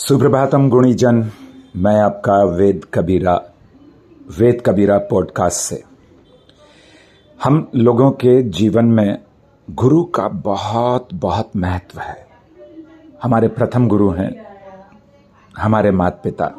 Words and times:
सुप्रभातम 0.00 0.68
गुणीजन, 0.68 1.30
मैं 1.76 2.00
आपका 2.00 2.44
वेद 2.44 2.84
कबीरा 2.94 3.42
वेद 4.38 4.62
कबीरा 4.66 4.98
पॉडकास्ट 4.98 5.60
से। 5.60 5.84
हम 7.44 7.70
लोगों 7.74 8.10
के 8.10 8.42
जीवन 8.42 8.84
में 8.84 9.18
गुरु 9.70 10.04
का 10.04 10.28
बहुत 10.28 11.08
बहुत 11.14 11.50
महत्व 11.56 12.00
है। 12.00 12.26
हमारे 13.22 13.48
प्रथम 13.48 13.88
गुरु 13.88 14.10
हैं, 14.10 14.46
हमारे 15.58 15.90
माता 15.90 16.20
पिता 16.24 16.54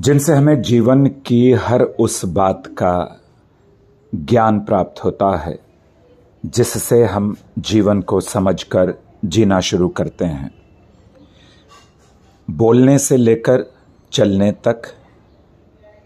जिनसे 0.00 0.34
हमें 0.34 0.62
जीवन 0.62 1.06
की 1.06 1.52
हर 1.52 1.82
उस 1.82 2.24
बात 2.24 2.66
का 2.66 3.20
ज्ञान 4.14 4.60
प्राप्त 4.60 5.04
होता 5.04 5.36
है, 5.36 5.58
जिससे 6.46 7.04
हम 7.04 7.36
जीवन 7.58 8.00
को 8.00 8.20
समझकर 8.20 8.94
जीना 9.24 9.60
शुरू 9.60 9.88
करते 9.88 10.24
हैं। 10.24 10.65
बोलने 12.50 12.98
से 12.98 13.16
लेकर 13.16 13.74
चलने 14.12 14.52
तक, 14.52 14.82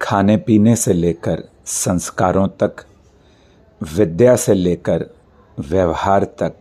खाने 0.03 0.37
पीने 0.37 0.77
से 0.77 0.93
लेकर 0.93 1.49
संस्कारों 1.67 2.49
तक, 2.49 2.77
विद्या 3.95 4.37
से 4.37 4.55
लेकर 4.55 5.07
व्यवहार 5.59 6.25
तक, 6.25 6.55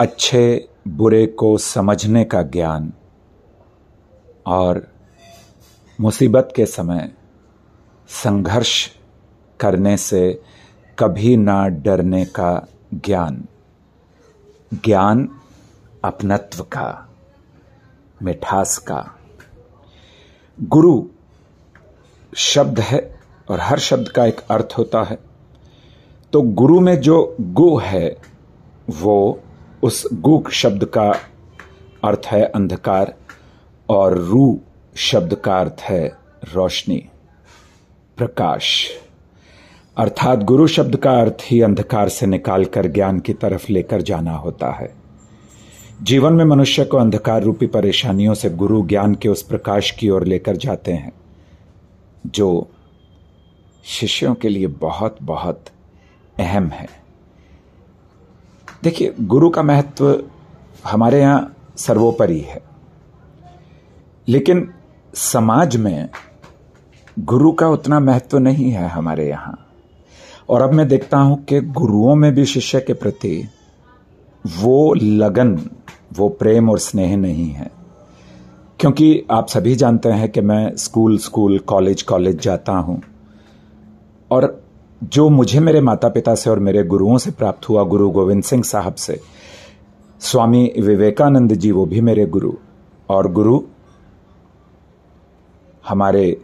अच्छे 0.00 0.68
बुरे 0.88 1.26
को 1.26 1.58
समझने 1.58 2.24
का 2.24 2.42
ज्ञान 2.42 2.92
और 4.46 4.88
मुसीबत 6.00 6.52
के 6.56 6.66
समय 6.66 7.12
संघर्ष 8.08 8.90
करने 9.60 9.96
से 9.96 10.42
कभी 10.98 11.36
ना 11.36 11.68
डरने 11.68 12.24
का 12.24 12.68
ज्ञान। 12.94 13.46
ज्ञान 14.74 15.40
अपनत्व 16.04 16.62
का। 16.62 17.05
मिठास 18.22 18.78
का। 18.78 19.18
गुरु 20.62 21.04
शब्द 22.36 22.80
है 22.80 23.20
और 23.50 23.60
हर 23.60 23.78
शब्द 23.78 24.08
का 24.08 24.26
एक 24.26 24.40
अर्थ 24.50 24.74
होता 24.78 25.02
है। 25.02 25.18
तो 26.32 26.42
गुरु 26.42 26.80
में 26.80 27.00
जो 27.00 27.36
गु 27.40 27.78
है, 27.78 28.16
वो 28.90 29.40
उस 29.82 30.08
गु 30.12 30.44
शब्द 30.52 30.84
का 30.84 31.10
अर्थ 32.04 32.20
है 32.26 32.44
अंधकार 32.44 33.14
और 33.88 34.18
रू 34.18 34.60
शब्द 34.96 35.34
का 35.34 35.58
अर्थ 35.58 35.76
है 35.80 36.08
रोशनी, 36.54 37.08
प्रकाश। 38.16 38.90
अर्थात 39.96 40.38
गुरु 40.38 40.66
शब्द 40.66 40.96
का 40.96 41.20
अर्थ 41.20 41.38
ही 41.42 41.62
अंधकार 41.62 42.08
से 42.08 42.26
निकालकर 42.26 42.86
ज्ञान 42.86 43.20
की 43.20 43.32
तरफ़ 43.32 43.72
लेकर 43.72 44.02
जाना 44.02 44.32
होता 44.32 44.70
है। 44.70 45.05
जीवन 46.02 46.32
में 46.32 46.44
मनुष्य 46.44 46.84
को 46.84 46.96
अंधकार 46.96 47.42
रूपी 47.42 47.66
परेशानियों 47.66 48.34
से 48.34 48.50
गुरु 48.50 48.86
ज्ञान 48.86 49.14
के 49.14 49.28
उस 49.28 49.42
प्रकाश 49.42 49.90
की 49.90 50.10
ओर 50.10 50.24
लेकर 50.24 50.56
जाते 50.56 50.92
हैं, 50.92 51.12
जो 52.26 52.70
शिष्यों 53.84 54.34
के 54.34 54.48
लिए 54.48 54.66
बहुत 54.66 55.16
बहुत 55.22 55.64
अहम 56.38 56.68
है। 56.68 56.88
देखिए, 58.82 59.14
गुरु 59.20 59.50
का 59.50 59.62
महत्व 59.62 60.24
हमारे 60.86 61.20
यहाँ 61.20 61.56
सर्वोपरि 61.76 62.40
है। 62.40 62.62
लेकिन 64.28 64.74
समाज 65.14 65.76
में 65.76 66.08
गुरु 67.18 67.52
का 67.52 67.68
उतना 67.68 68.00
महत्व 68.00 68.38
नहीं 68.38 68.70
है 68.70 68.88
हमारे 68.88 69.28
यहाँ। 69.28 69.66
और 70.48 70.62
अब 70.62 70.72
मैं 70.72 70.88
देखता 70.88 71.18
हूँ 71.18 71.44
कि 71.44 71.60
गुरुओं 71.60 72.14
में 72.14 72.34
भी 72.34 72.44
शिष्य 72.44 72.80
के 72.80 72.92
प्रति 72.92 73.48
वो 74.46 74.94
लगन, 74.94 75.70
वो 76.12 76.28
प्रेम 76.28 76.70
और 76.70 76.78
स्नेह 76.78 77.16
नहीं 77.16 77.50
है। 77.50 77.70
क्योंकि 78.80 79.24
आप 79.30 79.48
सभी 79.48 79.74
जानते 79.74 80.08
हैं 80.08 80.28
कि 80.28 80.40
मैं 80.40 80.76
स्कूल 80.76 81.18
स्कूल, 81.18 81.58
कॉलेज 81.58 82.02
कॉलेज 82.02 82.40
जाता 82.40 82.72
हूँ। 82.72 83.02
और 84.30 84.62
जो 85.04 85.28
मुझे 85.28 85.60
मेरे 85.60 85.80
माता 85.80 86.08
पिता 86.08 86.34
से 86.34 86.50
और 86.50 86.58
मेरे 86.58 86.82
गुरुओं 86.82 87.18
से 87.18 87.30
प्राप्त 87.30 87.68
हुआ, 87.68 87.84
गुरु 87.84 88.10
गोविंद 88.10 88.42
सिंह 88.42 88.62
साहब 88.62 88.94
से, 88.94 89.20
स्वामी 90.20 90.72
विवेकानंद 90.80 91.52
जी, 91.52 91.70
वो 91.70 91.86
भी 91.86 92.00
मेरे 92.00 92.26
गुरु। 92.26 92.52
और 93.08 93.32
गुरु 93.32 93.60
हमारे 95.88 96.40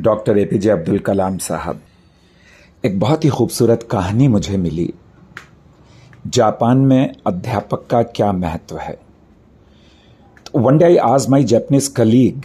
doctor 0.00 0.38
A 0.38 0.42
APJ 0.42 0.70
Abdul 0.70 0.98
Kalam 0.98 1.38
sahab. 1.38 1.80
एक 2.84 3.00
बहुत 3.00 3.24
ही 3.24 3.30
खूबसूरत 3.30 3.82
कहानी 3.82 4.28
मुझे 4.28 4.56
मिली। 4.56 4.94
जापान 6.26 6.78
में 6.78 7.14
अध्यापक 7.26 7.86
का 7.90 8.02
क्या 8.02 8.32
महत्व 8.32 8.76
है? 8.78 8.98
वन 10.56 10.78
डे 10.78 10.84
आई 10.84 10.96
आज 10.96 11.28
my 11.28 11.44
Japanese 11.44 11.88
colleague 11.88 12.42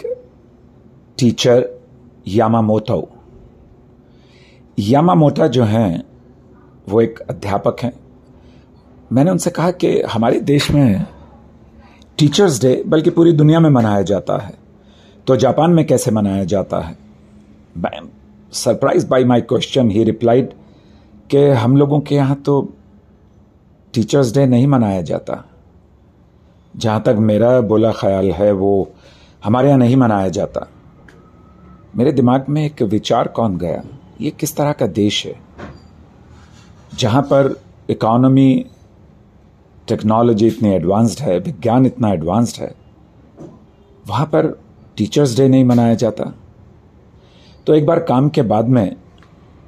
teacher 1.20 1.70
Yamamoto 2.28 3.10
Yamamoto 4.80 5.48
जो 5.48 5.64
हैं, 5.64 6.04
वो 6.90 7.02
एक 7.02 7.20
अध्यापक 7.20 7.76
हैं। 7.80 7.94
मैंने 9.12 9.32
उनसे 9.32 9.50
कहा 9.50 9.72
कि 9.72 10.02
हमारे 10.02 10.40
देश 10.40 10.72
में 10.72 11.06
टीचर्स 12.18 12.62
डे 12.62 12.84
बल्कि 12.88 13.10
पूरी 13.10 13.32
दुनिया 13.32 13.60
में 13.60 13.70
मनाया 13.70 14.02
जाता 14.02 14.38
है। 14.38 14.54
तो 15.28 15.36
जापान 15.36 15.72
में 15.72 15.88
कैसे 15.88 16.12
मनाया 16.12 16.44
जाता 16.44 16.80
है? 16.80 16.98
Surprise 18.52 19.08
by 19.08 19.24
my 19.24 19.42
question 19.42 19.92
he 19.92 20.04
replied 20.04 20.54
कि 21.30 21.38
हम 21.38 21.78
लोगों 21.78 22.00
के 22.00 22.16
यहाँ 22.16 22.36
तो 22.36 22.74
टीचर्स 23.96 24.34
डे 24.34 24.46
नहीं 24.46 24.68
मनाया 24.68 25.02
जाता। 25.02 25.44
जहाँ 26.76 27.02
तक 27.02 27.16
मेरा 27.20 27.62
बोला 27.62 27.92
ख्याल 27.92 28.32
है, 28.32 28.52
वो 28.52 28.92
हमारे 29.44 29.68
यहाँ 29.68 29.80
नहीं 29.80 29.96
मनाया 29.96 30.30
जाता। 30.30 30.68
मेरे 31.96 32.12
दिमाग 32.12 32.46
में 32.50 32.66
एक 32.66 32.82
विचार 32.82 33.28
कौन 33.28 33.58
गया? 33.58 33.84
ये 34.22 34.32
किस 34.32 34.56
तरह 34.56 34.72
का 34.72 34.88
देश 34.88 35.26
है? 35.26 35.36
जहाँ 36.98 37.22
पर 37.22 37.62
इकोनॉमी 37.90 38.66
टेक्नोलॉजी 39.88 40.48
इतनी 40.48 40.70
एडवांस्ड 40.70 41.20
है, 41.20 41.40
विज्ञान 41.40 41.86
इतना 41.86 42.12
एडवांस्ड 42.12 42.62
है, 42.62 42.76
वहाँ 44.08 44.26
पर 44.26 44.62
टीचर्स 44.98 45.38
डे 45.38 45.48
नहीं 45.48 45.66
मनाया 45.66 45.94
जाता। 45.94 46.34
तो 47.68 47.74
एक 47.74 47.86
बार 47.86 48.00
काम 48.00 48.30
के 48.30 48.42
बाद 48.42 48.68
में 48.68 48.96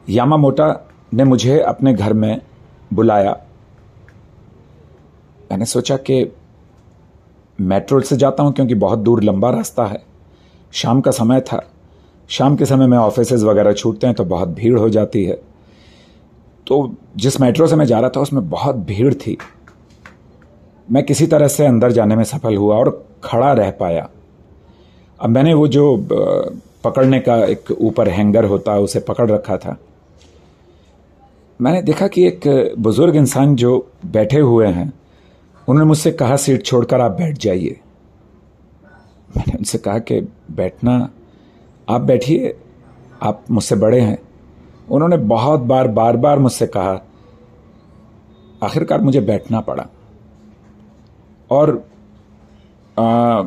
यामा 0.09 0.37
मोटा 0.37 0.87
ने 1.13 1.23
मुझे 1.23 1.59
अपने 1.59 1.93
घर 1.93 2.13
में 2.13 2.41
बुलाया। 2.93 3.37
मैंने 5.51 5.65
सोचा 5.65 5.97
कि 5.97 6.25
मेट्रो 7.59 7.99
से 8.01 8.15
जाता 8.17 8.43
हूँ 8.43 8.53
क्योंकि 8.53 8.75
बहुत 8.75 8.99
दूर 8.99 9.23
लंबा 9.23 9.49
रास्ता 9.49 9.85
है। 9.85 10.01
शाम 10.73 11.01
का 11.01 11.11
समय 11.11 11.41
था। 11.41 11.61
शाम 12.29 12.55
के 12.55 12.65
समय 12.65 12.87
में 12.87 12.97
ऑफ़िस 12.97 13.31
वगैरह 13.33 13.73
छूटते 13.73 14.07
हैं 14.07 14.15
तो 14.15 14.23
बहुत 14.25 14.49
भीड़ 14.49 14.77
हो 14.79 14.89
जाती 14.89 15.23
है। 15.25 15.39
तो 16.67 16.95
जिस 17.17 17.39
मेट्रो 17.41 17.67
से 17.67 17.75
मैं 17.75 17.85
जा 17.85 17.99
रहा 17.99 18.09
था, 18.09 18.19
उसमें 18.19 18.49
बहुत 18.49 18.75
भीड़ 18.75 19.13
थी। 19.13 19.37
मैं 20.87 21.03
किसी 21.03 21.27
तरह 21.27 21.47
से 21.47 21.65
अंदर 21.65 21.91
जाने 21.91 22.15
में 22.15 22.23
सफल 22.23 22.55
हुआ 22.55 22.75
और 22.75 22.89
खड़ा 23.23 23.51
रह 23.53 23.71
पाया। 23.71 24.07
अब 25.19 25.29
मैंने 25.29 25.53
वो 25.53 25.67
जो 25.67 25.95
पकड़ने 26.83 27.19
का 27.19 27.35
एक 27.45 27.71
ऊपर 27.71 28.09
हैंगर 28.09 28.45
होता 28.45 28.73
है 28.73 28.79
उसे 28.79 28.99
पकड़ 28.99 29.29
रखा 29.31 29.57
था। 29.57 29.77
मैंने 31.59 31.81
देखा 31.81 32.07
कि 32.07 32.25
एक 32.27 32.75
बुज़ुर्ग 32.79 33.15
इंसान 33.15 33.55
जो 33.55 33.87
बैठे 34.05 34.39
हुए 34.39 34.67
हैं 34.67 34.91
उन्होंने 35.67 35.87
मुझसे 35.87 36.11
कहा 36.11 36.35
सीट 36.35 36.65
छोड़कर 36.65 37.01
आप 37.01 37.11
बैठ 37.11 37.37
जाइए। 37.37 37.79
मैंने 39.31 39.57
उनसे 39.57 39.77
कहा 39.77 39.99
कि 39.99 40.19
बैठना 40.51 40.93
आप 41.87 42.01
बैठिए 42.01 42.55
आप 43.23 43.43
मुझसे 43.51 43.75
बड़े 43.75 43.99
हैं। 44.01 44.17
उन्होंने 44.89 45.17
बहुत 45.17 45.59
बार 45.61 45.87
बार 45.87 46.17
बार 46.17 46.39
मुझसे 46.39 46.67
कहा 46.67 47.01
आखिरकार 48.63 49.01
मुझे 49.01 49.21
बैठना 49.21 49.61
पड़ा। 49.61 49.85
और 51.49 51.71
आ, 52.97 53.43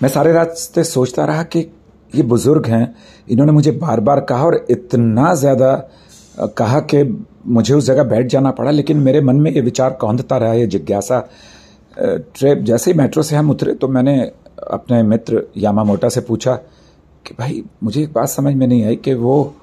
मैं 0.00 0.08
सारे 0.08 0.32
रास्ते 0.32 0.84
सोचता 0.84 1.24
रहा 1.24 1.42
कि 1.42 1.60
ये 2.12 2.22
बुज़ुर्ग 2.22 2.66
हैं 2.66 2.94
इन्होंने 3.28 3.52
मुझे 3.52 3.70
बार 3.72 4.00
बार 4.00 4.20
कहा 4.20 4.44
और 4.44 4.54
इतना 4.70 5.34
ज़्यादा 5.34 5.70
कहा 6.34 6.78
कि 6.84 7.02
मुझे 7.46 7.74
उस 7.74 7.86
जगह 7.86 8.04
बैठ 8.04 8.26
जाना 8.26 8.50
पड़ा, 8.50 8.70
लेकिन 8.70 8.98
मेरे 8.98 9.20
मन 9.20 9.36
में 9.36 9.50
ये 9.50 9.60
विचार 9.60 9.92
कौंधता 9.92 10.36
रहा, 10.36 10.52
ये 10.52 10.66
जिज्ञासा। 10.66 11.20
ट्रेप 11.96 12.58
जैसे 12.58 12.90
ही 12.90 12.96
मेट्रो 12.98 13.22
से 13.22 13.36
हम 13.36 13.50
उतरे 13.50 13.74
तो 13.74 13.88
मैंने 13.88 14.20
अपने 14.70 15.02
मित्र 15.02 15.42
यामा 15.56 15.84
मोटा 15.84 16.08
से 16.08 16.20
पूछा 16.20 16.54
कि 17.24 17.34
भाई, 17.38 17.62
मुझे 17.82 18.02
एक 18.02 18.12
बात 18.12 18.28
समझ 18.28 18.54
में 18.54 18.66
नहीं 18.66 18.84
आई 18.84 18.96
कि 18.96 19.14
वो 19.14 19.54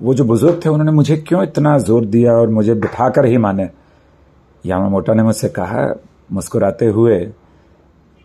वो 0.00 0.14
जो 0.14 0.24
बुज़ुर्ग 0.24 0.60
थे, 0.64 0.68
उन्होंने 0.68 0.92
मुझे 0.92 1.16
क्यों 1.18 1.42
इतना 1.42 1.76
ज़ोर 1.78 2.04
दिया 2.06 2.32
और 2.32 2.48
मुझे 2.48 2.74
बिठाकर 2.74 3.26
ही 3.26 3.36
माने? 3.36 3.68
यामा 4.64 4.88
मोटा 4.88 5.14
ने 5.14 5.22
मुझसे 5.22 5.48
कहा, 5.48 5.86
मुस्कुराते 6.32 6.86
हुए, 6.86 7.18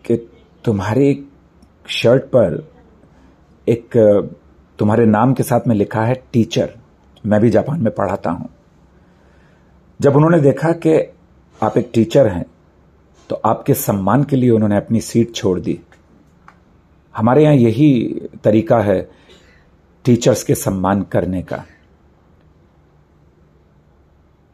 कि 0.04 0.16
तुम्हारी 0.64 1.24
शर्ट 1.92 2.22
पर 2.26 2.62
एक, 3.66 3.96
तुम्हारे 4.78 5.06
नाम 5.06 5.32
के 5.34 5.42
साथ 5.42 5.66
में 5.68 5.74
लिखा 5.76 6.04
है, 6.04 6.14
टीचर। 6.32 6.74
मैं 7.24 7.40
भी 7.40 7.50
जापान 7.50 7.82
में 7.82 7.92
पढ़ाता 7.94 8.30
हूँ। 8.30 8.48
जब 10.00 10.16
उन्होंने 10.16 10.40
देखा 10.40 10.72
कि 10.76 10.98
आप 11.60 11.76
एक 11.78 11.90
टीचर 11.94 12.26
हैं 12.28 12.44
तो 13.30 13.40
आपके 13.44 13.74
सम्मान 13.74 14.24
के 14.24 14.36
लिए 14.36 14.50
उन्होंने 14.50 14.76
अपनी 14.76 15.00
सीट 15.00 15.34
छोड़ 15.34 15.58
दी। 15.60 15.78
हमारे 17.14 17.42
यहाँ 17.42 17.54
यही 17.54 18.28
तरीका 18.44 18.78
है 18.80 19.00
टीचर्स 20.04 20.42
के 20.42 20.54
सम्मान 20.54 21.02
करने 21.02 21.42
का। 21.42 21.64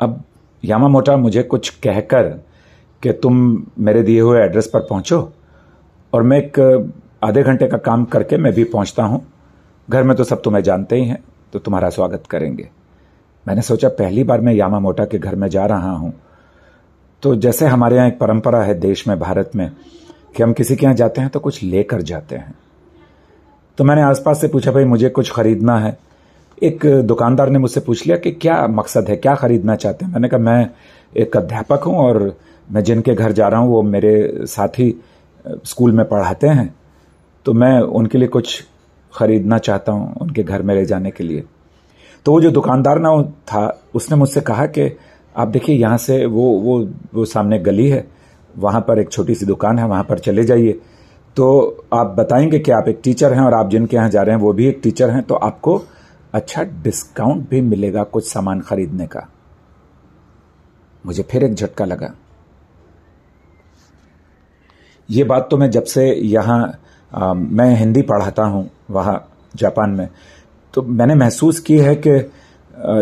अब 0.00 0.22
यामा 0.62 0.88
मोटा 0.88 1.16
मुझे 1.16 1.42
कुछ 1.42 1.68
कहकर 1.78 2.28
कि 3.02 3.12
तुम 3.12 3.66
मेरे 3.78 4.02
दिए 4.02 4.20
हुए 4.20 4.40
एड्रेस 4.40 4.66
पर 4.66 4.80
पहुंचो 4.80 5.20
और 6.12 6.22
मैं 6.22 6.38
एक 6.38 6.58
आधे 7.24 7.42
घंटे 7.42 7.66
का 7.68 7.76
काम 7.78 8.04
करके 8.04 8.36
मैं 8.36 8.52
भी 8.52 8.64
पहुँचता 8.66 9.04
हूँ। 9.04 9.24
घर 9.88 10.02
में 10.02 10.16
तो 10.16 10.24
सब 10.24 10.42
तुम्हें 10.42 10.62
जानते 10.62 10.96
ही 10.96 11.04
हैं। 11.04 11.22
तो 11.52 11.58
तुम्हारा 11.58 11.88
स्वागत 11.90 12.26
करेंगे। 12.30 12.68
मैंने 13.46 13.62
सोचा 13.62 13.88
पहली 13.90 14.24
बार 14.24 14.40
मैं 14.40 14.52
यामा 14.54 14.78
मोटा 14.80 15.04
के 15.04 15.18
घर 15.18 15.34
में 15.34 15.48
जा 15.48 15.64
रहा 15.66 15.90
हूँ। 15.90 16.12
तो 17.22 17.34
जैसे 17.36 17.66
हमारे 17.66 17.96
यहाँ 17.96 18.08
एक 18.08 18.18
परंपरा 18.18 18.62
है 18.62 18.74
देश 18.74 19.06
में, 19.08 19.18
भारत 19.18 19.50
में, 19.56 19.70
कि 20.36 20.42
हम 20.42 20.52
किसी 20.52 20.76
के 20.76 20.86
यहाँ 20.86 20.96
जाते 20.96 21.20
हैं 21.20 21.30
तो 21.30 21.40
कुछ 21.40 21.62
लेकर 21.62 22.02
जाते 22.02 22.36
हैं। 22.36 22.54
तो 23.78 23.84
मैंने 23.84 24.02
आसपास 24.02 24.40
से 24.40 24.48
पूछा, 24.48 24.72
भाई, 24.72 24.84
मुझे 24.84 25.08
कुछ 25.08 25.30
खरीदना 25.32 25.78
है। 25.78 25.96
एक 26.62 26.86
दुकानदार 27.02 27.50
ने 27.50 27.58
मुझसे 27.58 27.80
पूछ 27.80 28.06
लिया 28.06 28.16
कि 28.16 28.30
क्या 28.32 28.66
मकसद 28.68 29.08
है, 29.08 29.16
क्या 29.16 29.34
खरीदना 29.34 29.76
चाहते 29.76 30.04
हैं। 30.04 30.12
मैंने 30.12 30.28
कहा, 30.28 30.40
मैं 30.40 30.70
एक 31.12 31.36
अध्यापक 31.36 31.84
हूँ 31.84 31.96
और 31.96 32.36
मैं 32.68 32.82
जिनके 32.84 33.14
घर 33.14 33.32
जा 33.32 33.48
रहा 33.48 33.60
हूँ, 33.60 33.70
वो 33.70 33.82
मेरे 33.82 34.46
साथी 34.46 34.94
स्कूल 35.64 35.92
में 35.92 36.04
पढ़ाते 36.08 36.48
हैं 36.48 36.74
तो 37.46 37.52
मैं 37.54 37.80
उनके 37.80 38.18
लिए 38.18 38.28
कुछ 38.28 38.62
खरीदना 39.14 39.58
चाहता 39.58 39.92
हूँ 39.92 40.14
उनके 40.20 40.42
घर 40.42 40.62
में 40.62 40.74
ले 40.74 40.84
जाने 40.84 41.10
के 41.10 41.24
लिए। 41.24 41.44
तो 42.26 42.32
वो 42.32 42.40
जो 42.40 42.50
दुकानदार 42.50 42.98
ना 42.98 43.10
था, 43.44 43.80
उसने 43.94 44.16
मुझसे 44.16 44.40
कहा 44.40 44.66
कि, 44.68 44.90
आप 45.34 45.48
देखिए, 45.48 45.76
यहाँ 45.76 45.96
से 45.98 46.24
वो 46.26 46.50
वो 46.60 46.78
वो 47.14 47.24
सामने 47.24 47.58
गली 47.58 47.88
है, 47.88 48.06
वहाँ 48.54 48.80
पर 48.80 48.98
एक 48.98 49.10
छोटी 49.10 49.34
सी 49.34 49.46
दुकान 49.46 49.78
है, 49.78 49.86
वहाँ 49.86 50.04
पर 50.04 50.18
चले 50.18 50.44
जाइए। 50.44 50.80
तो 51.36 51.86
आप 51.94 52.14
बताएँगे 52.18 52.58
कि 52.58 52.70
आप 52.72 52.88
एक 52.88 53.00
टीचर 53.04 53.32
हैं 53.34 53.40
और 53.40 53.54
आप 53.54 53.68
जिनके 53.70 53.96
यहाँ 53.96 54.08
जा 54.10 54.22
रहे 54.22 54.34
हैं, 54.34 54.42
वो 54.42 54.52
भी 54.52 54.66
एक 54.66 54.80
टीचर 54.82 55.10
हैं 55.10 55.22
तो 55.22 55.34
आपको 55.34 55.82
अच्छा 56.34 56.62
डिस्काउंट 56.82 57.48
भी 57.50 57.60
मिलेगा 57.60 58.02
कुछ 58.04 58.26
सामान 58.28 58.60
खरीदने 58.60 59.06
का। 59.06 59.26
मुझे 61.04 61.22
फिर 61.22 61.44
एक 61.44 61.54
झटका 61.54 61.84
लगा। 61.84 62.12
ये 65.08 65.24
बात 65.24 65.48
तो 65.50 65.56
मैं 65.56 65.70
जब 65.70 65.84
से 65.84 66.06
यहाँ 66.14 66.60
मैं 67.34 67.74
हिंदी 67.76 68.02
पढ़ाता 68.02 68.44
हूँ 68.44 68.68
वहाँ, 68.90 69.28
जापान 69.56 69.90
में। 69.90 70.08
तो 70.74 70.82
मैंने 70.82 71.14
महसूस 71.14 71.60
की 71.60 71.78
है 71.78 71.94
कि 71.96 72.10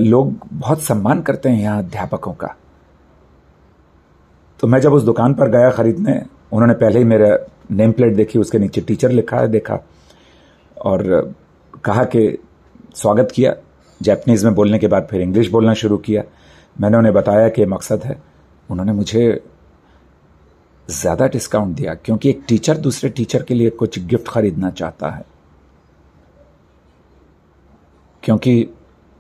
लोग 0.01 0.35
बहुत 0.53 0.83
सम्मान 0.83 1.21
करते 1.23 1.49
हैं 1.49 1.61
यहाँ 1.61 1.79
अध्यापकों 1.79 2.33
का। 2.33 2.55
तो 4.61 4.67
मैं 4.67 4.81
जब 4.81 4.93
उस 4.93 5.03
दुकान 5.03 5.35
पर 5.35 5.49
गया 5.49 5.71
खरीदने, 5.71 6.23
उन्होंने 6.53 6.75
पहले 6.75 6.99
ही 6.99 7.05
मेरा 7.05 7.37
नेम 7.71 7.93
प्लेट 7.93 8.15
देखी, 8.17 8.39
उसके 8.39 8.59
नीचे 8.59 8.81
टीचर 8.81 9.11
लिखा 9.11 9.37
है, 9.37 9.49
देखा। 9.49 9.79
और 10.77 11.33
कहा 11.85 12.05
कि, 12.05 12.39
स्वागत 12.95 13.33
किया। 13.35 13.55
जैपनीज 14.01 14.45
में 14.45 14.55
बोलने 14.55 14.79
के 14.79 14.87
बाद 14.87 15.07
फिर 15.11 15.21
इंग्लिश 15.21 15.51
बोलना 15.51 15.75
शुरू 15.75 15.97
किया। 15.99 16.23
मैंने 16.77 16.97
उन्हें 16.97 17.15
बताया 17.15 17.49
कि 17.49 17.67
मकसद 17.67 18.05
है। 18.05 18.21
उन्होंने 18.69 18.93
मुझे 18.93 19.43
ज़्यादा 20.89 21.27
डिस्काउंट 21.27 21.77
दिया, 21.77 21.95
क्योंकि 21.95 22.31
एक 22.31 22.45
टीचर 22.49 22.77
दूसरे 22.77 23.11
टीचर 23.11 23.43
के 23.43 23.55
लिए 23.55 23.71
कुछ 23.71 23.99
गिफ्ट 23.99 24.29
खरीदना 24.29 24.71
चाहता 24.71 25.11
है। 25.11 25.25
क्योंकि 28.23 28.69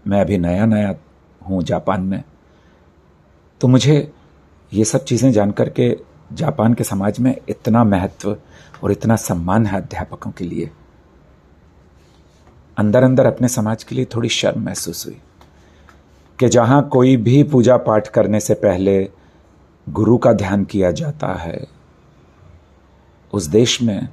मैं 0.07 0.21
अभी 0.21 0.39
नया 0.39 0.67
नया 0.67 0.95
हूँ 1.41 1.63
जापान 1.63 2.03
में 2.03 2.23
तो 3.61 3.69
मुझे 3.69 4.13
ये 4.73 4.85
सब 4.85 5.05
चीज़ें 5.05 5.31
जानकर 5.33 5.69
के 5.71 5.97
जापान 6.33 6.75
के 6.75 6.85
समाज 6.85 7.21
में 7.21 7.35
इतना 7.49 7.85
महत्व 7.85 8.37
और 8.85 8.93
इतना 8.93 9.17
सम्मान 9.17 9.67
है 9.67 9.77
अध्यापकों 9.77 10.31
के 10.31 10.45
लिए। 10.45 10.71
अंदर 12.77 13.03
अंदर 13.03 13.27
अपने 13.27 13.49
समाज 13.49 13.85
के 13.85 13.95
लिए 13.95 14.05
थोड़ी 14.05 14.29
शर्म 14.29 14.65
महसूस 14.65 15.07
हुई 15.07 15.19
कि 16.39 16.49
जहाँ 16.49 16.89
कोई 16.89 17.17
भी 17.17 17.43
पूजा 17.43 17.77
पाठ 17.77 18.09
करने 18.09 18.41
से 18.41 18.55
पहले 18.55 19.11
गुरु 19.87 20.17
का 20.19 20.33
ध्यान 20.33 20.65
किया 20.65 20.91
जाता 20.91 21.33
है, 21.35 21.67
उस 23.33 23.47
देश 23.47 23.81
में 23.83 24.09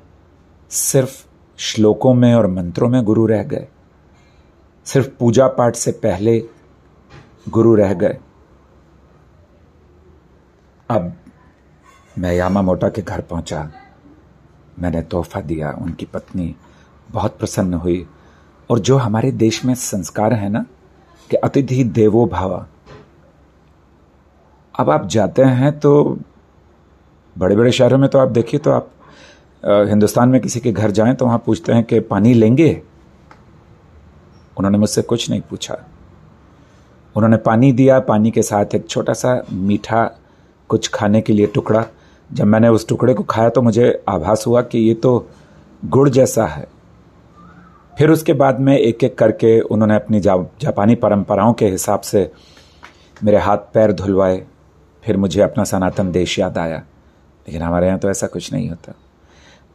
सिर्फ़ 0.72 1.26
श्लोकों 1.60 2.14
में 2.14 2.34
और 2.36 2.48
मंत्रों 2.48 2.90
में 2.90 3.04
गुरु 3.04 3.26
रह 3.26 3.44
गए। 3.44 3.68
सिर्फ़ 4.86 5.08
पूजा 5.20 5.48
पाठ 5.48 5.76
से 5.76 5.92
पहले 5.92 6.38
गुरु 7.50 7.76
रह 7.76 7.94
गए। 7.94 8.18
अब 10.90 11.14
मैं 12.20 12.34
यामा 12.34 12.62
मोटा 12.62 12.90
के 12.90 13.02
घर 13.02 13.22
पहुँचा। 13.22 13.72
मैंने 14.80 15.02
तोहफा 15.02 15.42
दिया, 15.42 15.72
उनकी 15.72 16.06
पत्नी 16.06 16.56
बहुत 17.12 17.38
प्रसन्न 17.40 17.74
हुई। 17.74 18.06
और 18.70 18.80
जो 18.80 18.98
हमारे 18.98 19.32
देश 19.32 19.64
में 19.66 19.74
संस्कार 19.76 20.34
है 20.34 20.50
ना, 20.50 20.66
कि 21.30 21.38
अतिथि 21.38 21.84
देवो 21.84 22.26
भावा। 22.26 22.66
अब 24.76 24.90
आप 24.90 25.08
जाते 25.08 25.44
हैं 25.44 25.80
तो 25.80 26.20
बड़े 27.36 27.56
बड़े 27.56 27.72
शहरों 27.72 27.98
में 27.98 28.10
तो 28.10 28.20
आप 28.20 28.30
देखिए 28.30 28.60
तो 28.60 28.72
आप 28.72 28.92
हिंदुस्तान 29.64 30.30
में 30.30 30.40
किसी 30.42 30.60
के 30.60 30.72
घर 30.72 30.92
जाएँ 30.92 31.14
तो 31.16 31.26
वहाँ 31.26 31.38
पूछते 31.46 31.74
हैं 31.74 31.84
कि 31.84 32.00
पानी 32.00 32.34
लेंगे? 32.34 32.82
उन्होंने 34.58 34.78
मुझसे 34.78 35.02
कुछ 35.02 35.30
नहीं 35.30 35.42
पूछा। 35.42 35.78
उन्होंने 37.16 37.38
पानी 37.38 37.72
दिया 37.72 38.00
पानी 38.00 38.32
के 38.32 38.42
साथ 38.42 38.76
एक 38.76 38.88
छोटा 38.90 39.14
सा 39.14 39.44
मीठा 39.52 40.20
कुछ 40.70 40.88
खाने 40.88 41.22
के 41.22 41.34
लिए 41.34 41.48
टुकड़ा। 41.48 41.86
जब 42.34 42.46
मैंने 42.46 42.68
उस 42.68 42.88
टुकड़े 42.88 43.14
को 43.14 43.24
खाया 43.24 43.50
तो 43.50 43.62
मुझे 43.62 44.04
आभास 44.10 44.44
हुआ 44.48 44.62
कि 44.62 44.80
ये 44.80 44.94
तो 44.94 45.30
गुड़ 45.86 46.10
जैसा 46.10 46.46
है। 46.46 46.68
फिर 47.98 48.10
उसके 48.10 48.34
बाद 48.34 48.60
में 48.60 48.78
एक 48.78 49.04
एक 49.04 49.18
करके 49.18 49.60
उन्होंने 49.60 49.96
अपनी 49.96 50.20
जा, 50.20 50.38
जापानी 50.62 50.96
परंपराओं 50.96 51.54
के 51.54 51.68
हिसाब 51.68 52.02
से 52.02 52.32
मेरे 53.24 53.38
हाथ 53.38 53.58
पैर 53.58 53.92
धुलवाए। 53.92 54.46
फिर 55.04 55.18
मुझे 55.18 55.42
अपना 55.42 55.64
सनातन 55.64 56.12
देश 56.12 56.40
याद 56.40 56.58
आया। 56.58 56.78
लेकिन 56.78 57.62
हमारे 57.62 57.88
यहाँ 57.88 58.00
तो 58.00 58.10
ऐसा 58.10 58.28
कुछ 58.28 58.54
नहीं 58.54 58.70
होता। 58.70 58.94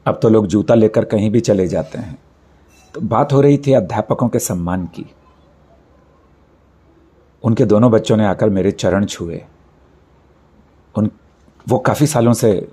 अब 0.06 0.18
तो 0.22 0.28
लोग 0.28 0.46
जूता 0.46 0.74
लेकर 0.74 1.04
कहीं 1.04 1.30
भी 1.30 1.40
चले 1.40 1.66
जाते 1.68 1.98
हैं। 1.98 2.18
तो 2.94 3.00
बात 3.00 3.32
हो 3.32 3.40
रही 3.40 3.58
थी 3.58 3.72
अध्यापकों 3.72 4.28
के 4.28 4.38
सम्मान 4.38 4.86
की। 4.86 5.04
उनके 7.44 7.64
दोनों 7.64 7.90
बच्चों 7.90 8.16
ने 8.16 8.26
आकर 8.26 8.50
मेरे 8.50 8.70
चरण 8.70 9.04
छुए। 9.04 9.42
उन, 10.94 11.10
वो 11.68 11.78
काफ़ी 11.78 12.06
सालों 12.06 12.32
से 12.32 12.68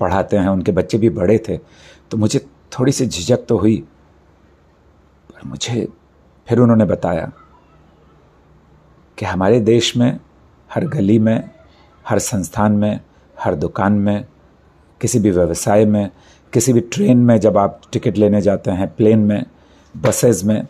पढ़ाते 0.00 0.36
हैं, 0.36 0.48
उनके 0.48 0.72
बच्चे 0.72 0.98
भी 0.98 1.10
बड़े 1.10 1.38
थे 1.48 1.56
तो 2.10 2.16
मुझे 2.16 2.38
थोड़ी 2.72 2.92
सी 2.92 3.06
झिझक 3.06 3.44
तो 3.48 3.58
हुई। 3.58 3.76
पर 5.30 5.48
मुझे 5.48 5.86
फिर 6.48 6.58
उन्होंने 6.58 6.84
बताया 6.84 7.30
कि 9.18 9.26
हमारे 9.26 9.60
देश 9.60 9.96
में, 9.96 10.18
हर 10.70 10.86
गली 10.86 11.18
में, 11.18 11.50
हर 12.08 12.18
संस्थान 12.18 12.72
में, 12.72 13.00
हर 13.38 13.54
दुकान 13.54 13.92
में, 13.92 14.26
किसी 15.00 15.18
भी 15.18 15.30
व्यवसाय 15.30 15.84
में, 15.84 16.10
किसी 16.52 16.72
भी 16.72 16.80
ट्रेन 16.80 17.18
में 17.18 17.38
जब 17.40 17.58
आप 17.58 17.80
टिकट 17.92 18.18
लेने 18.18 18.40
जाते 18.40 18.70
हैं, 18.70 18.94
प्लेन 18.96 19.18
में 19.18 19.44
बसेज 19.94 20.42
में, 20.44 20.66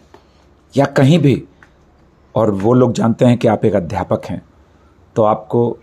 या 0.74 0.84
कहीं 0.86 1.18
भी, 1.18 1.42
और 2.34 2.50
वो 2.50 2.72
लोग 2.72 2.92
जानते 2.92 3.24
हैं 3.24 3.36
कि 3.38 3.48
आप 3.48 3.64
एक 3.64 3.74
अध्यापक 3.74 4.24
हैं 4.24 4.42
तो 5.16 5.22
आपको 5.22 5.76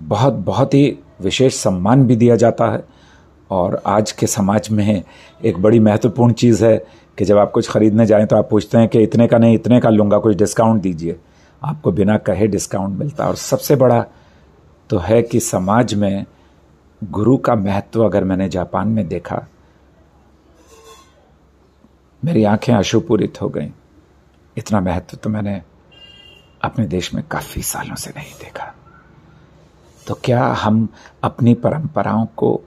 बहुत 0.00 0.34
बहुत 0.34 0.74
ही 0.74 0.98
विशेष 1.20 1.54
सम्मान 1.54 2.06
भी 2.06 2.16
दिया 2.16 2.36
जाता 2.36 2.70
है। 2.70 2.82
और 3.50 3.80
आज 3.86 4.12
के 4.12 4.26
समाज 4.26 4.68
में 4.70 5.02
एक 5.44 5.58
बड़ी 5.58 5.80
महत्वपूर्ण 5.80 6.32
चीज़ 6.32 6.64
है 6.64 6.76
कि 7.18 7.24
जब 7.24 7.38
आप 7.38 7.50
कुछ 7.50 7.68
खरीदने 7.70 8.06
जाएँ 8.06 8.26
तो 8.26 8.36
आप 8.36 8.48
पूछते 8.50 8.78
हैं 8.78 8.88
कि 8.88 9.02
इतने 9.02 9.26
का 9.26 9.38
नहीं, 9.38 9.54
इतने 9.54 9.80
का 9.80 9.90
लूँगा, 9.90 10.18
कुछ 10.18 10.36
डिस्काउंट 10.36 10.82
दीजिए। 10.82 11.16
आपको 11.62 11.92
बिना 11.92 12.16
कहे 12.18 12.46
डिस्काउंट 12.46 12.98
मिलता 12.98 13.26
और 13.28 13.36
सबसे 13.36 13.76
बड़ा 13.76 14.04
तो 14.90 14.98
है 14.98 15.22
कि 15.22 15.40
समाज 15.40 15.94
में 15.94 16.24
गुरु 17.02 17.36
का 17.36 17.54
महत्व 17.54 18.04
अगर 18.04 18.24
मैंने 18.24 18.48
जापान 18.48 18.88
में 18.88 19.06
देखा 19.08 19.44
मेरी 22.24 22.44
आँखें 22.44 22.74
अशुपूरित 22.74 23.42
हो 23.42 23.48
गईं। 23.48 23.70
इतना 24.56 24.80
महत्व 24.80 25.16
तो 25.16 25.30
मैंने 25.30 25.62
अपने 26.62 26.86
देश 26.86 27.14
में 27.14 27.28
काफ़ी 27.28 27.62
सालों 27.62 27.94
से 27.94 28.10
नहीं 28.16 28.32
देखा। 28.32 28.74
तो 30.06 30.14
क्या 30.14 30.46
हम 30.46 30.88
अपनी 31.24 31.54
परंपराओं 31.54 32.26
को 32.26 32.60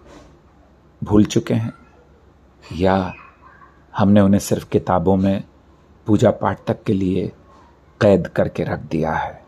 भूल 1.03 1.25
चुके 1.25 1.53
हैं? 1.53 1.73
या 2.73 3.13
हमने 3.97 4.21
उन्हें 4.21 4.39
सिर्फ़ 4.39 4.69
किताबों 4.69 5.15
में 5.15 5.43
पूजा 6.05 6.31
पाठ 6.31 6.59
तक 6.67 6.83
के 6.83 6.93
लिए 6.93 7.31
कैद 8.01 8.27
करके 8.27 8.63
रख 8.63 8.79
दिया 8.79 9.13
है? 9.13 9.45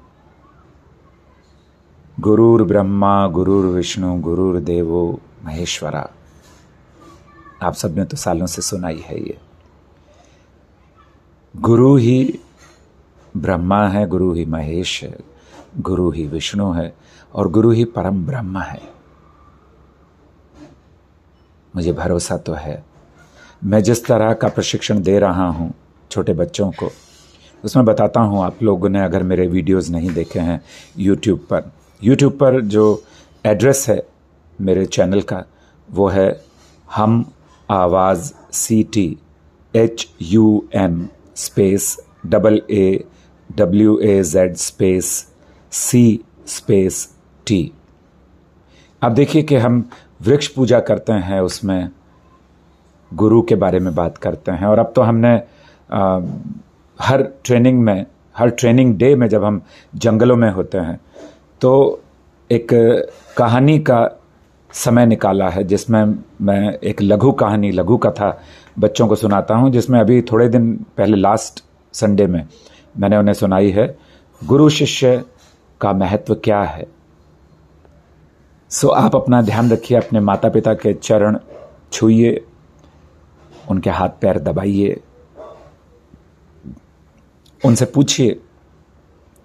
गुरुर 2.19 2.63
ब्रह्मा, 2.63 3.27
गुरुर 3.27 3.65
विष्णु, 3.65 4.21
गुरुर 4.21 4.59
देवो, 4.59 5.21
महेश्वरा, 5.45 6.09
आप 7.61 7.73
सबने 7.73 8.05
तो 8.05 8.17
सालों 8.17 8.45
से 8.45 8.61
सुनाई 8.61 8.99
है 8.99 9.19
ये। 9.19 9.39
गुरु 11.59 11.95
ही 11.95 12.39
ब्रह्मा 13.37 13.87
है, 13.87 14.05
गुरु 14.07 14.33
ही 14.33 14.45
महेश 14.45 15.03
है, 15.03 15.17
गुरु 15.79 16.09
ही 16.11 16.25
विष्णु 16.27 16.71
है 16.71 16.93
और 17.33 17.47
गुरु 17.51 17.71
ही 17.71 17.85
परम 17.85 18.25
ब्रह्म 18.25 18.59
है। 18.59 18.81
मुझे 21.73 21.93
भरोसा 21.93 22.37
तो 22.37 22.53
है। 22.53 22.83
मैं 23.63 23.81
जिस 23.83 24.05
तरह 24.05 24.33
का 24.33 24.47
प्रशिक्षण 24.47 25.01
दे 25.01 25.17
रहा 25.19 25.47
हूँ 25.47 25.73
छोटे 26.11 26.33
बच्चों 26.33 26.69
को, 26.71 26.91
उसमें 27.63 27.85
बताता 27.85 28.19
हूँ 28.19 28.43
आप 28.43 28.63
लोगों 28.63 28.89
ने 28.89 29.03
अगर 29.03 29.23
मेरे 29.23 29.47
वीडियोस 29.47 29.89
नहीं 29.89 30.09
देखे 30.09 30.39
हैं 30.39 30.61
यूट्यूब 30.97 31.47
पर। 31.49 31.71
यूट्यूब 32.01 32.37
पर 32.37 32.61
जो 32.61 33.03
एड्रेस 33.45 33.85
है 33.89 34.01
मेरे 34.59 34.85
चैनल 34.85 35.21
का, 35.21 35.43
वो 35.89 36.07
है 36.07 36.29
हम 36.95 37.23
आवाज़ 37.69 38.33
C 38.53 38.83
T 38.83 39.17
H 39.73 40.07
U 40.21 40.67
M. 40.75 41.07
Space 41.37 41.97
double 42.25 42.61
A 42.71 43.03
W 43.55 43.99
A 43.99 44.23
Z 44.23 44.55
space 44.55 45.33
C 45.71 46.19
space 46.47 47.15
T 47.47 47.71
अब 49.01 49.13
देखिए 49.13 49.43
कि 49.43 49.55
हम 49.55 49.89
वृक्ष 50.21 50.47
पूजा 50.47 50.79
करते 50.79 51.13
हैं 51.13 51.41
उसमें 51.41 51.89
गुरु 53.13 53.41
के 53.41 53.55
बारे 53.55 53.79
में 53.79 53.95
बात 53.95 54.17
करते 54.17 54.51
हैं। 54.51 54.65
और 54.65 54.79
अब 54.79 54.93
तो 54.95 55.01
हमने 55.01 55.43
आ, 55.91 56.19
हर 57.01 57.23
ट्रेनिंग 57.43 57.79
में 57.79 58.05
हर 58.37 58.49
ट्रेनिंग 58.49 58.97
डे 58.97 59.15
में 59.15 59.27
जब 59.27 59.43
हम 59.43 59.61
जंगलों 59.95 60.35
में 60.35 60.51
होते 60.51 60.77
हैं 60.77 60.99
तो 61.61 62.01
एक 62.51 62.67
कहानी 63.37 63.79
का 63.79 64.09
समय 64.73 65.05
निकाला 65.05 65.49
है 65.49 65.63
जिसमें 65.63 66.23
मैं 66.41 66.79
एक 66.79 67.01
लघु 67.01 67.31
कहानी 67.31 67.71
लघु 67.71 67.97
कथा 67.97 68.41
बच्चों 68.79 69.07
को 69.07 69.15
सुनाता 69.15 69.55
हूँ, 69.55 69.71
जिसमें 69.71 69.99
अभी 69.99 70.21
थोड़े 70.21 70.49
दिन 70.49 70.85
पहले 70.97 71.17
लास्ट 71.17 71.63
संडे 71.93 72.27
में 72.27 72.47
मैंने 72.97 73.17
उन्हें 73.17 73.33
सुनाई 73.33 73.71
है, 73.71 73.97
गुरु 74.43 74.69
शिष्य 74.69 75.25
का 75.81 75.93
महत्व 75.93 76.35
क्या 76.35 76.61
है? 76.61 76.87
सो 78.69 78.87
आप 78.87 79.15
अपना 79.15 79.41
ध्यान 79.41 79.71
रखिए, 79.71 79.97
अपने 79.97 80.19
माता 80.19 80.49
पिता 80.49 80.73
के 80.73 80.93
चरण 80.93 81.37
छूइए, 81.91 82.45
उनके 83.69 83.89
हाथ 83.89 84.09
पैर 84.09 84.39
दबाइए, 84.39 85.01
उनसे 87.65 87.85
पूछिए 87.85 88.39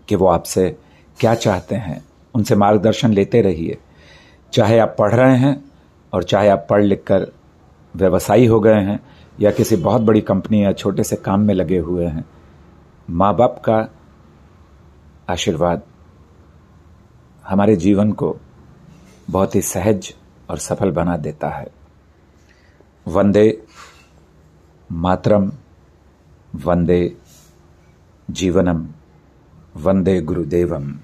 कि 0.08 0.16
वो 0.16 0.26
आपसे 0.26 0.76
क्या 1.20 1.34
चाहते 1.34 1.74
हैं। 1.74 2.04
उनसे 2.34 2.54
मार्गदर्शन 2.54 3.12
लेते 3.12 3.42
रहिए। 3.42 3.78
चाहे 4.52 4.78
आप 4.78 4.96
पढ़ 4.98 5.14
रहे 5.14 5.36
हैं 5.36 5.64
और 6.12 6.22
चाहे 6.22 6.48
आप 6.48 6.66
पढ़ 6.70 6.82
लिख 6.82 7.04
कर 7.04 7.26
व्यवसायी 7.96 8.46
हो 8.46 8.60
गए 8.60 8.80
हैं 8.80 9.00
या 9.40 9.50
किसी 9.50 9.76
बहुत 9.76 10.02
बड़ी 10.02 10.20
कंपनी 10.20 10.64
या 10.64 10.72
छोटे 10.72 11.04
से 11.04 11.16
काम 11.16 11.40
में 11.40 11.54
लगे 11.54 11.78
हुए 11.78 12.06
हैं 12.06 12.24
माँ 13.10 13.36
बाप 13.36 13.62
का 13.64 13.88
आशीर्वाद 15.28 15.82
हमारे 17.46 17.76
जीवन 17.76 18.12
को 18.12 18.36
बहुत 19.30 19.54
ही 19.54 19.62
सहज 19.62 20.14
और 20.50 20.58
सफल 20.58 20.90
बना 20.90 21.16
देता 21.16 21.48
है। 21.48 21.66
वंदे 23.08 23.66
मातरम, 24.92 25.52
वंदे 26.54 27.16
जीवनम, 28.30 28.88
वंदे 29.76 30.20
गुरुदेवम। 30.20 30.98